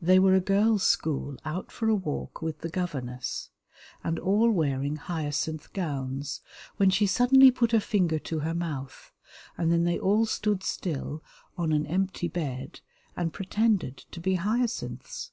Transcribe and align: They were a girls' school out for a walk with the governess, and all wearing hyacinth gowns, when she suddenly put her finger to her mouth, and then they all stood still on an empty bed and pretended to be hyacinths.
They 0.00 0.18
were 0.18 0.34
a 0.34 0.40
girls' 0.40 0.82
school 0.86 1.36
out 1.44 1.70
for 1.70 1.86
a 1.86 1.94
walk 1.94 2.40
with 2.40 2.60
the 2.62 2.70
governess, 2.70 3.50
and 4.02 4.18
all 4.18 4.50
wearing 4.50 4.96
hyacinth 4.96 5.74
gowns, 5.74 6.40
when 6.78 6.88
she 6.88 7.06
suddenly 7.06 7.50
put 7.50 7.72
her 7.72 7.78
finger 7.80 8.18
to 8.20 8.38
her 8.38 8.54
mouth, 8.54 9.12
and 9.58 9.70
then 9.70 9.84
they 9.84 9.98
all 9.98 10.24
stood 10.24 10.62
still 10.62 11.22
on 11.58 11.70
an 11.70 11.84
empty 11.84 12.28
bed 12.28 12.80
and 13.14 13.34
pretended 13.34 13.98
to 14.12 14.20
be 14.20 14.36
hyacinths. 14.36 15.32